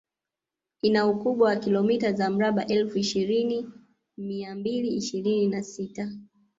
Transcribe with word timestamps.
Ina 0.81 1.07
ukubwa 1.07 1.47
wa 1.49 1.55
kilomita 1.55 2.13
za 2.13 2.29
mraba 2.29 2.67
elfu 2.67 2.97
ishirini 2.97 3.69
mia 4.17 4.55
mbili 4.55 4.87
ishirini 4.95 5.47
na 5.47 5.63
sita 5.63 6.11